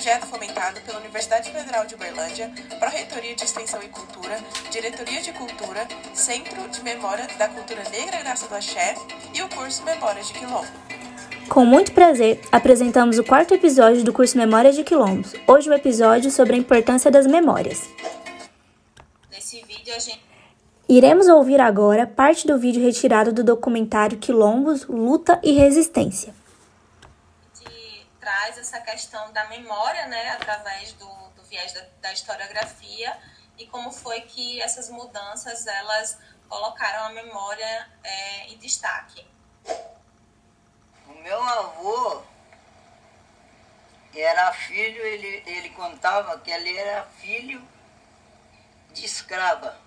projeto 0.00 0.24
fomentado 0.28 0.80
pela 0.80 0.98
Universidade 0.98 1.52
Federal 1.52 1.84
de 1.84 1.94
Uberlândia, 1.94 2.50
Pró-Reitoria 2.78 3.36
de 3.36 3.44
Extensão 3.44 3.82
e 3.82 3.88
Cultura, 3.88 4.38
Diretoria 4.70 5.20
de 5.20 5.30
Cultura, 5.32 5.86
Centro 6.14 6.66
de 6.70 6.82
Memória 6.82 7.28
da 7.36 7.48
Cultura 7.48 7.82
Negra 7.90 8.18
Graça 8.20 8.48
do 8.48 8.54
Axé 8.54 8.94
e 9.34 9.42
o 9.42 9.48
curso 9.50 9.84
Memórias 9.84 10.28
de 10.28 10.32
Quilombo. 10.32 10.66
Com 11.50 11.66
muito 11.66 11.92
prazer, 11.92 12.40
apresentamos 12.50 13.18
o 13.18 13.24
quarto 13.24 13.52
episódio 13.52 14.02
do 14.02 14.10
curso 14.10 14.38
Memórias 14.38 14.74
de 14.74 14.84
Quilombos. 14.84 15.34
Hoje 15.46 15.68
o 15.68 15.74
episódio 15.74 16.30
sobre 16.30 16.54
a 16.54 16.58
importância 16.58 17.10
das 17.10 17.26
memórias. 17.26 17.86
Nesse 19.30 19.62
vídeo 19.64 19.94
a 19.94 19.98
gente 19.98 20.30
Iremos 20.88 21.28
ouvir 21.28 21.60
agora 21.60 22.06
parte 22.06 22.46
do 22.46 22.58
vídeo 22.58 22.82
retirado 22.82 23.34
do 23.34 23.44
documentário 23.44 24.16
Quilombos, 24.16 24.86
Luta 24.86 25.38
e 25.42 25.52
Resistência. 25.52 26.39
Traz 28.40 28.56
essa 28.56 28.80
questão 28.80 29.30
da 29.32 29.46
memória, 29.48 30.06
né, 30.06 30.30
através 30.30 30.94
do, 30.94 31.06
do 31.36 31.42
viés 31.42 31.74
da, 31.74 31.84
da 32.00 32.12
historiografia 32.12 33.14
e 33.58 33.66
como 33.66 33.92
foi 33.92 34.22
que 34.22 34.62
essas 34.62 34.88
mudanças 34.88 35.66
elas 35.66 36.18
colocaram 36.48 37.04
a 37.04 37.08
memória 37.10 37.90
é, 38.02 38.46
em 38.46 38.56
destaque. 38.56 39.26
O 41.06 41.14
meu 41.22 41.42
avô 41.42 42.22
era 44.14 44.50
filho, 44.54 45.02
ele, 45.04 45.42
ele 45.46 45.70
contava 45.70 46.38
que 46.40 46.50
ele 46.50 46.76
era 46.78 47.04
filho 47.20 47.62
de 48.92 49.04
escrava. 49.04 49.78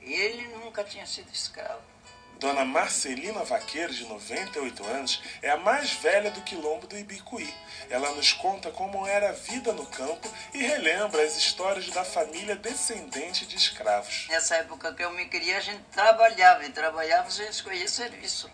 Ele 0.00 0.48
nunca 0.48 0.84
tinha 0.84 1.06
sido 1.06 1.32
escravo. 1.32 1.95
Dona 2.38 2.66
Marcelina 2.66 3.44
Vaqueiro, 3.44 3.94
de 3.94 4.04
98 4.04 4.84
anos, 4.84 5.22
é 5.40 5.50
a 5.50 5.56
mais 5.56 5.92
velha 5.92 6.30
do 6.30 6.42
quilombo 6.42 6.86
do 6.86 6.96
Ibicuí. 6.96 7.52
Ela 7.88 8.10
nos 8.12 8.32
conta 8.34 8.70
como 8.70 9.06
era 9.06 9.30
a 9.30 9.32
vida 9.32 9.72
no 9.72 9.86
campo 9.86 10.28
e 10.52 10.58
relembra 10.58 11.22
as 11.22 11.36
histórias 11.36 11.88
da 11.88 12.04
família 12.04 12.54
descendente 12.54 13.46
de 13.46 13.56
escravos. 13.56 14.26
Nessa 14.28 14.56
época 14.56 14.92
que 14.92 15.02
eu 15.02 15.10
me 15.12 15.24
criei, 15.26 15.56
a 15.56 15.60
gente 15.60 15.82
trabalhava, 15.92 16.64
e 16.66 16.70
trabalhava 16.70 17.30
sem 17.30 17.48
escolher 17.48 17.88
serviço. 17.88 18.50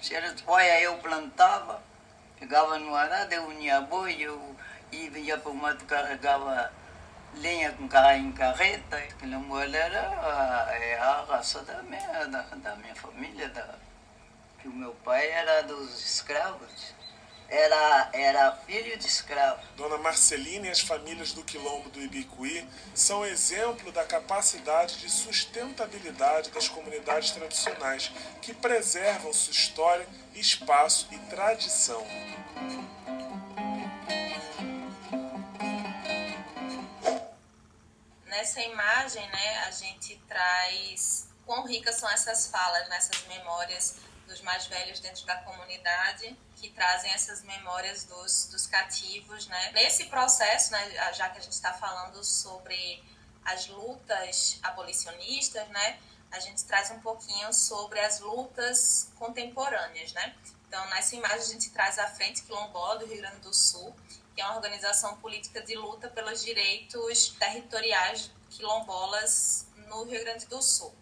Se 0.00 0.14
era 0.14 0.34
olha, 0.46 0.80
eu 0.80 0.96
plantava, 0.96 1.82
pegava 2.38 2.78
no 2.78 2.94
arado, 2.94 3.32
eu 3.34 3.44
unia 3.44 3.82
boi, 3.82 4.16
eu 4.18 4.56
ia 4.92 5.36
para 5.36 5.50
o 5.50 5.54
mato, 5.54 5.84
carregava 5.84 6.72
carro 7.90 8.16
em 8.16 8.32
carreta. 8.32 9.00
Quilombo 9.18 9.58
era 9.58 10.00
a, 10.00 10.74
é 10.74 10.98
a 10.98 11.24
raça 11.28 11.62
da 11.62 11.82
minha, 11.82 12.26
da, 12.26 12.42
da 12.42 12.76
minha 12.76 12.94
família, 12.94 13.48
da, 13.48 13.74
que 14.60 14.68
o 14.68 14.72
meu 14.72 14.92
pai 15.04 15.28
era 15.28 15.62
dos 15.62 16.04
escravos. 16.04 16.94
Era, 17.48 18.10
era 18.12 18.52
filho 18.64 18.96
de 18.96 19.08
escravo. 19.08 19.60
Dona 19.76 19.98
Marcelina 19.98 20.68
e 20.68 20.70
as 20.70 20.80
famílias 20.80 21.32
do 21.32 21.42
quilombo 21.42 21.90
do 21.90 22.00
Ibicuí 22.00 22.64
são 22.94 23.26
exemplo 23.26 23.90
da 23.90 24.04
capacidade 24.04 25.00
de 25.00 25.10
sustentabilidade 25.10 26.50
das 26.50 26.68
comunidades 26.68 27.32
tradicionais, 27.32 28.12
que 28.40 28.54
preservam 28.54 29.32
sua 29.32 29.50
história, 29.50 30.06
espaço 30.32 31.08
e 31.10 31.18
tradição. 31.28 32.06
Nessa 38.40 38.62
imagem, 38.62 39.28
né, 39.28 39.58
a 39.66 39.70
gente 39.70 40.16
traz 40.26 41.28
quão 41.44 41.66
ricas 41.66 41.96
são 41.96 42.08
essas 42.08 42.46
falas, 42.46 42.88
né, 42.88 42.96
essas 42.96 43.22
memórias 43.26 43.96
dos 44.26 44.40
mais 44.40 44.66
velhos 44.66 44.98
dentro 44.98 45.26
da 45.26 45.36
comunidade, 45.42 46.34
que 46.56 46.70
trazem 46.70 47.12
essas 47.12 47.42
memórias 47.42 48.04
dos, 48.04 48.46
dos 48.46 48.66
cativos. 48.66 49.46
Né. 49.46 49.72
Nesse 49.72 50.06
processo, 50.06 50.72
né, 50.72 51.12
já 51.12 51.28
que 51.28 51.36
a 51.36 51.42
gente 51.42 51.52
está 51.52 51.74
falando 51.74 52.24
sobre 52.24 53.04
as 53.44 53.66
lutas 53.66 54.58
abolicionistas, 54.62 55.68
né, 55.68 56.00
a 56.30 56.40
gente 56.40 56.64
traz 56.64 56.90
um 56.92 57.00
pouquinho 57.00 57.52
sobre 57.52 58.00
as 58.00 58.20
lutas 58.20 59.12
contemporâneas. 59.18 60.14
Né. 60.14 60.34
Então, 60.66 60.82
nessa 60.88 61.14
imagem, 61.14 61.40
a 61.40 61.52
gente 61.52 61.68
traz 61.68 61.98
a 61.98 62.08
Frente 62.08 62.40
Quilombola 62.44 63.00
do 63.00 63.04
Rio 63.04 63.18
Grande 63.18 63.40
do 63.40 63.52
Sul, 63.52 63.94
que 64.34 64.40
é 64.40 64.44
uma 64.44 64.56
organização 64.56 65.16
política 65.18 65.62
de 65.62 65.74
luta 65.74 66.08
pelos 66.08 66.44
direitos 66.44 67.28
territoriais 67.38 68.30
quilombolas 68.50 69.66
no 69.88 70.04
Rio 70.04 70.22
Grande 70.24 70.46
do 70.46 70.62
Sul. 70.62 70.94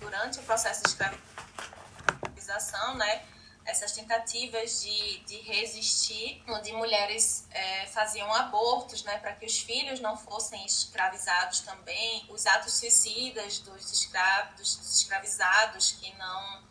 Durante 0.00 0.38
o 0.38 0.42
processo 0.42 0.82
de 0.82 0.90
escravização, 0.90 2.96
né, 2.96 3.24
essas 3.64 3.92
tentativas 3.92 4.82
de, 4.82 5.18
de 5.20 5.38
resistir, 5.38 6.42
onde 6.48 6.72
mulheres 6.72 7.46
é, 7.50 7.86
faziam 7.86 8.32
abortos 8.34 9.02
né, 9.04 9.16
para 9.18 9.32
que 9.32 9.46
os 9.46 9.58
filhos 9.58 10.00
não 10.00 10.16
fossem 10.16 10.64
escravizados 10.66 11.60
também, 11.60 12.26
os 12.28 12.46
atos 12.46 12.74
suicidas 12.74 13.60
dos, 13.60 13.90
escra 13.90 14.52
dos 14.56 14.98
escravizados 14.98 15.92
que 15.92 16.12
não, 16.16 16.62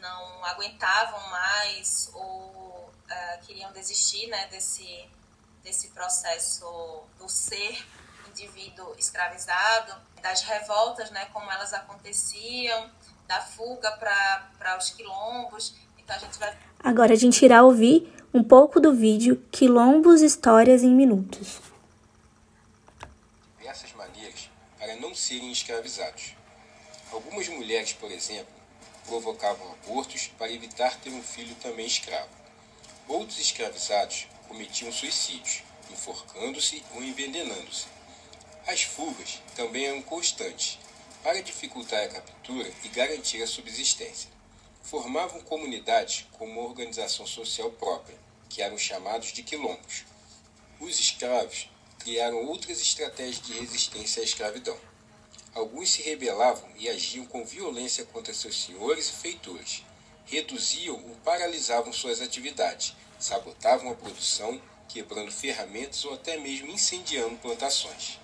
não 0.00 0.44
aguentavam 0.44 1.30
mais 1.30 2.10
ou 2.12 2.67
Uh, 3.10 3.46
queriam 3.46 3.72
desistir 3.72 4.26
né, 4.26 4.48
desse, 4.48 5.08
desse 5.62 5.88
processo 5.88 7.02
do 7.18 7.28
ser 7.28 7.82
indivíduo 8.28 8.94
escravizado, 8.98 9.94
das 10.22 10.42
revoltas, 10.42 11.10
né, 11.10 11.26
como 11.32 11.50
elas 11.50 11.72
aconteciam, 11.72 12.90
da 13.26 13.40
fuga 13.40 13.90
para 13.92 14.76
os 14.78 14.90
quilombos. 14.90 15.74
Então 15.98 16.16
a 16.16 16.18
gente 16.18 16.38
vai. 16.38 16.56
Agora 16.80 17.12
a 17.12 17.16
gente 17.16 17.44
irá 17.44 17.62
ouvir 17.62 18.12
um 18.32 18.42
pouco 18.42 18.80
do 18.80 18.94
vídeo 18.94 19.42
Quilombos 19.50 20.22
Histórias 20.22 20.82
em 20.82 20.94
Minutos. 20.94 21.60
Diversas 23.58 23.92
maneiras 23.92 24.50
para 24.78 24.96
não 24.96 25.14
serem 25.14 25.50
escravizados. 25.50 26.34
Algumas 27.10 27.48
mulheres, 27.48 27.92
por 27.94 28.10
exemplo, 28.10 28.52
provocavam 29.06 29.72
abortos 29.72 30.28
para 30.38 30.52
evitar 30.52 30.94
ter 31.00 31.10
um 31.10 31.22
filho 31.22 31.54
também 31.56 31.86
escravo. 31.86 32.37
Outros 33.08 33.38
escravizados 33.38 34.26
cometiam 34.46 34.92
suicídios, 34.92 35.62
enforcando-se 35.90 36.84
ou 36.94 37.02
envenenando-se. 37.02 37.86
As 38.66 38.82
fugas 38.82 39.40
também 39.56 39.86
eram 39.86 40.02
constantes, 40.02 40.78
para 41.22 41.42
dificultar 41.42 42.04
a 42.04 42.08
captura 42.08 42.70
e 42.84 42.88
garantir 42.88 43.42
a 43.42 43.46
subsistência. 43.46 44.28
Formavam 44.82 45.40
comunidades 45.40 46.26
com 46.32 46.44
uma 46.44 46.60
organização 46.60 47.26
social 47.26 47.70
própria, 47.72 48.18
que 48.50 48.60
eram 48.60 48.76
chamados 48.76 49.32
de 49.32 49.42
quilombos. 49.42 50.04
Os 50.78 51.00
escravos 51.00 51.70
criaram 51.98 52.44
outras 52.44 52.78
estratégias 52.78 53.40
de 53.40 53.54
resistência 53.54 54.20
à 54.20 54.24
escravidão. 54.24 54.78
Alguns 55.54 55.90
se 55.90 56.02
rebelavam 56.02 56.68
e 56.76 56.90
agiam 56.90 57.24
com 57.24 57.42
violência 57.42 58.04
contra 58.04 58.34
seus 58.34 58.64
senhores 58.64 59.08
e 59.08 59.12
feitores 59.12 59.82
reduziam 60.28 60.94
ou 60.94 61.16
paralisavam 61.24 61.92
suas 61.92 62.20
atividades, 62.20 62.94
sabotavam 63.18 63.90
a 63.90 63.94
produção, 63.94 64.60
quebrando 64.88 65.32
ferramentas 65.32 66.04
ou 66.04 66.14
até 66.14 66.36
mesmo 66.36 66.70
incendiando 66.70 67.36
plantações. 67.36 68.18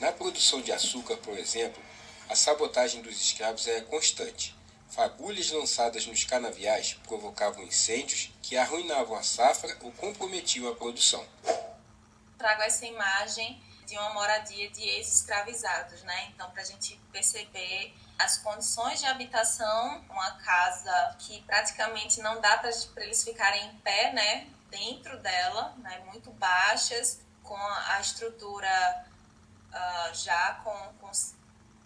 Na 0.00 0.12
produção 0.12 0.60
de 0.60 0.72
açúcar, 0.72 1.16
por 1.18 1.36
exemplo, 1.38 1.82
a 2.28 2.34
sabotagem 2.34 3.02
dos 3.02 3.20
escravos 3.20 3.66
era 3.66 3.82
constante. 3.82 4.54
Fagulhas 4.88 5.50
lançadas 5.50 6.06
nos 6.06 6.24
canaviais 6.24 6.94
provocavam 7.06 7.64
incêndios 7.64 8.30
que 8.42 8.56
arruinavam 8.56 9.16
a 9.16 9.22
safra 9.22 9.76
ou 9.82 9.92
comprometiam 9.92 10.68
a 10.70 10.74
produção. 10.74 11.24
Trago 12.38 12.62
essa 12.62 12.84
imagem 12.86 13.60
de 13.86 13.96
uma 13.98 14.14
moradia 14.14 14.70
de 14.70 14.82
ex-escravizados, 14.82 16.02
né? 16.02 16.26
Então, 16.28 16.50
para 16.50 16.62
a 16.62 16.64
gente 16.64 16.96
perceber 17.10 17.94
as 18.18 18.38
condições 18.38 19.00
de 19.00 19.06
habitação, 19.06 20.04
uma 20.08 20.32
casa 20.38 21.16
que 21.18 21.42
praticamente 21.42 22.20
não 22.20 22.40
dá 22.40 22.58
para 22.58 22.70
eles 22.98 23.24
ficarem 23.24 23.66
em 23.66 23.76
pé, 23.78 24.12
né? 24.12 24.46
Dentro 24.70 25.18
dela, 25.20 25.74
né? 25.78 25.98
Muito 26.06 26.30
baixas, 26.32 27.20
com 27.42 27.56
a 27.56 28.00
estrutura 28.00 29.06
uh, 29.70 30.14
já 30.14 30.54
com, 30.64 30.94
com, 31.00 31.10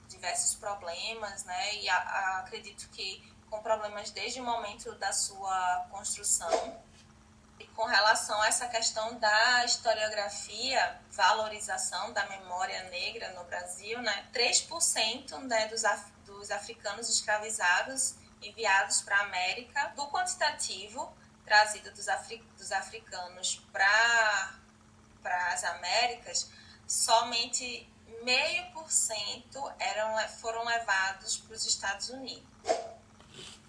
diversos 0.09 0.55
problemas, 0.55 1.45
né? 1.45 1.75
E 1.77 1.89
a, 1.89 1.97
a, 1.97 2.39
acredito 2.39 2.89
que 2.91 3.35
com 3.51 3.61
problemas 3.61 4.11
desde 4.11 4.41
o 4.41 4.45
momento 4.45 4.95
da 4.95 5.13
sua 5.13 5.87
construção. 5.91 6.81
Relação 7.87 8.41
a 8.43 8.49
essa 8.49 8.69
questão 8.69 9.19
da 9.19 9.65
historiografia, 9.65 11.01
valorização 11.11 12.13
da 12.13 12.27
memória 12.27 12.83
negra 12.91 13.33
no 13.33 13.45
Brasil, 13.45 14.01
né? 14.03 14.29
3% 14.33 15.39
né, 15.43 15.69
dos, 15.69 15.85
af 15.85 16.05
dos 16.25 16.51
africanos 16.51 17.09
escravizados 17.09 18.17
enviados 18.43 19.01
para 19.03 19.17
a 19.17 19.23
América, 19.23 19.93
do 19.97 20.07
quantitativo 20.09 21.17
trazido 21.45 21.91
dos, 21.93 22.09
afri 22.09 22.39
dos 22.59 22.73
africanos 22.73 23.63
para 23.73 24.59
as 25.53 25.65
Américas, 25.65 26.51
somente 26.87 27.89
meio 28.23 28.71
por 28.73 28.91
cento 28.91 29.73
eram, 29.79 30.29
foram 30.41 30.65
levados 30.65 31.39
para 31.39 31.55
os 31.55 31.65
Estados 31.65 32.11
Unidos. 32.11 32.45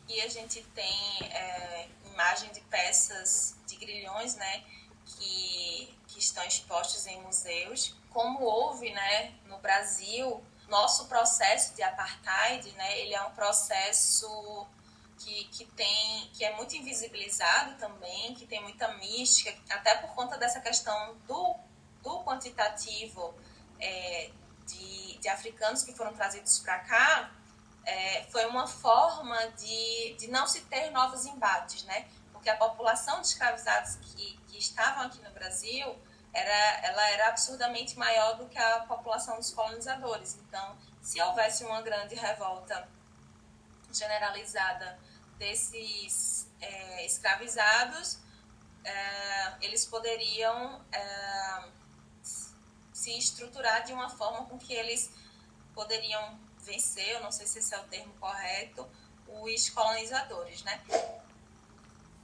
E 0.08 0.22
a 0.22 0.28
gente 0.28 0.64
tem 0.74 1.20
é, 1.32 1.88
imagem 2.06 2.52
de 2.52 2.62
peças 2.62 3.57
grilhões, 3.78 4.36
né, 4.36 4.64
que, 5.06 5.98
que 6.08 6.20
estão 6.20 6.44
expostos 6.46 7.06
em 7.08 7.22
museus, 7.22 7.96
como 8.10 8.44
houve 8.44 8.92
né, 8.92 9.34
no 9.46 9.58
Brasil, 9.60 10.44
nosso 10.68 11.08
processo 11.08 11.74
de 11.76 11.84
apartheid, 11.84 12.72
né, 12.74 13.00
ele 13.00 13.14
é 13.14 13.22
um 13.24 13.32
processo 13.32 14.68
que, 15.20 15.46
que, 15.46 15.66
tem, 15.66 16.30
que 16.34 16.44
é 16.44 16.56
muito 16.56 16.76
invisibilizado 16.76 17.76
também, 17.78 18.34
que 18.36 18.46
tem 18.46 18.62
muita 18.62 18.88
mística, 18.96 19.56
até 19.70 19.96
por 19.96 20.14
conta 20.14 20.38
dessa 20.38 20.60
questão 20.60 21.16
do, 21.28 21.56
do 22.04 22.24
quantitativo 22.24 23.34
é, 23.80 24.30
de, 24.66 25.18
de 25.18 25.30
africanos 25.30 25.84
que 25.84 25.94
foram 25.94 26.14
trazidos 26.14 26.60
para 26.60 26.80
cá, 26.80 27.32
é, 27.86 28.24
foi 28.30 28.46
uma 28.46 28.68
forma 28.68 29.38
de, 29.52 30.16
de 30.20 30.28
não 30.28 30.46
se 30.46 30.62
ter 30.62 30.90
novos 30.92 31.26
embates, 31.26 31.84
né? 31.84 32.06
Porque 32.38 32.50
a 32.50 32.56
população 32.56 33.22
de 33.22 33.28
escravizados 33.28 33.96
que, 33.96 34.38
que 34.48 34.58
estavam 34.58 35.08
aqui 35.08 35.20
no 35.22 35.32
Brasil, 35.32 35.96
era, 36.34 36.88
ela 36.88 37.10
era 37.10 37.28
absurdamente 37.30 37.98
maior 37.98 38.38
do 38.38 38.48
que 38.48 38.58
a 38.60 38.82
população 38.82 39.38
dos 39.38 39.52
colonizadores. 39.52 40.36
Então, 40.36 40.78
se 41.02 41.20
houvesse 41.20 41.64
uma 41.64 41.82
grande 41.82 42.14
revolta 42.14 42.88
generalizada 43.92 45.00
desses 45.38 46.48
é, 46.62 47.06
escravizados, 47.06 48.20
é, 48.84 49.66
eles 49.66 49.86
poderiam 49.86 50.86
é, 50.92 51.70
se 52.94 53.18
estruturar 53.18 53.84
de 53.84 53.94
uma 53.94 54.10
forma 54.10 54.46
com 54.46 54.60
que 54.60 54.74
eles 54.74 55.12
poderiam 55.74 56.40
vencer, 56.60 57.10
eu 57.10 57.22
não 57.22 57.32
sei 57.32 57.48
se 57.48 57.60
esse 57.60 57.74
é 57.74 57.80
o 57.80 57.84
termo 57.84 58.14
correto, 58.20 58.88
os 59.28 59.70
colonizadores, 59.70 60.64
né? 60.64 60.82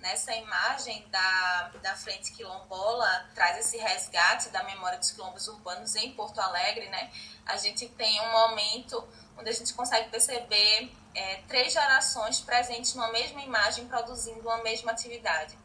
Nessa 0.04 0.36
imagem 0.36 1.08
da, 1.08 1.72
da 1.82 1.96
Frente 1.96 2.34
Quilombola, 2.34 3.26
traz 3.34 3.58
esse 3.60 3.78
resgate 3.78 4.50
da 4.50 4.62
memória 4.64 5.00
dos 5.00 5.12
quilombos 5.12 5.48
urbanos 5.48 5.96
em 5.96 6.12
Porto 6.12 6.42
Alegre, 6.42 6.90
né? 6.90 7.10
A 7.46 7.56
gente 7.56 7.88
tem 7.88 8.20
um 8.20 8.32
momento 8.34 9.08
onde 9.38 9.50
a 9.50 9.54
gente 9.54 9.74
consegue 9.74 10.10
perceber 10.10 10.92
é, 11.16 11.38
três 11.48 11.72
gerações 11.72 12.42
presentes 12.42 12.94
numa 12.96 13.14
mesma 13.14 13.44
imagem, 13.44 13.88
produzindo 13.88 14.42
uma 14.42 14.58
mesma 14.58 14.92
atividade. 14.92 15.58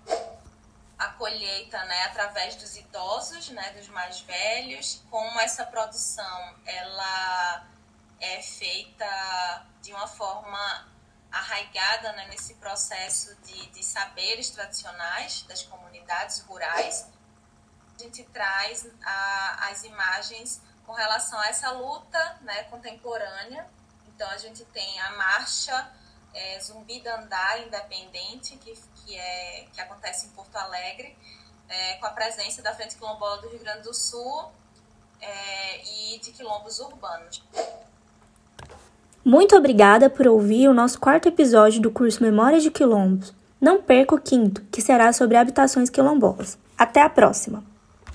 A 0.96 1.08
colheita, 1.14 1.82
né, 1.86 2.04
através 2.04 2.54
dos 2.54 2.76
idosos, 2.76 3.48
né, 3.48 3.72
dos 3.72 3.88
mais 3.88 4.20
velhos, 4.20 5.02
como 5.10 5.40
essa 5.40 5.66
produção, 5.66 6.54
ela 6.64 7.66
é 8.20 8.40
feita 8.40 9.66
de 9.82 9.92
uma 9.92 10.06
forma 10.06 10.86
arraigada 11.30 12.12
né, 12.12 12.26
nesse 12.28 12.54
processo 12.54 13.34
de, 13.42 13.66
de 13.68 13.84
saberes 13.84 14.50
tradicionais 14.50 15.42
das 15.42 15.62
comunidades 15.62 16.40
rurais. 16.40 17.06
A 17.94 18.02
gente 18.02 18.24
traz 18.24 18.86
a, 19.02 19.68
as 19.70 19.84
imagens 19.84 20.60
com 20.86 20.92
relação 20.92 21.38
a 21.38 21.48
essa 21.48 21.70
luta 21.72 22.38
né, 22.42 22.64
contemporânea. 22.64 23.68
Então, 24.08 24.28
a 24.30 24.38
gente 24.38 24.64
tem 24.66 25.00
a 25.00 25.10
marcha 25.12 25.92
é, 26.34 26.60
Zumbi 26.60 27.00
Dandara 27.00 27.60
Independente, 27.60 28.56
que, 28.56 28.74
que, 28.74 29.16
é, 29.16 29.66
que 29.72 29.80
acontece 29.80 30.26
em 30.26 30.30
Porto 30.30 30.56
Alegre, 30.56 31.16
é, 31.68 31.94
com 31.96 32.06
a 32.06 32.10
presença 32.10 32.62
da 32.62 32.74
Frente 32.74 32.96
Quilombola 32.96 33.42
do 33.42 33.48
Rio 33.48 33.58
Grande 33.58 33.82
do 33.82 33.94
Sul 33.94 34.50
é, 35.20 35.84
e 35.84 36.18
de 36.20 36.32
quilombos 36.32 36.78
urbanos. 36.78 37.42
Muito 39.24 39.56
obrigada 39.56 40.08
por 40.08 40.26
ouvir 40.26 40.68
o 40.68 40.74
nosso 40.74 40.98
quarto 40.98 41.28
episódio 41.28 41.80
do 41.82 41.90
curso 41.90 42.22
Memórias 42.22 42.62
de 42.62 42.70
Quilombos. 42.70 43.34
Não 43.60 43.82
perca 43.82 44.14
o 44.14 44.20
quinto, 44.20 44.62
que 44.70 44.80
será 44.80 45.12
sobre 45.12 45.36
habitações 45.36 45.90
quilombolas. 45.90 46.56
Até 46.78 47.02
a 47.02 47.10
próxima! 47.10 47.62